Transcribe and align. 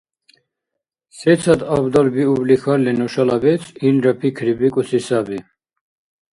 Сецад 1.21 1.59
абдал 1.75 2.07
биубли 2.15 2.55
хьалли 2.61 2.91
нушала 2.99 3.37
бецӀ, 3.43 3.67
илра 3.87 4.13
пикрибикӀуси 4.19 4.99
саби. 5.07 5.39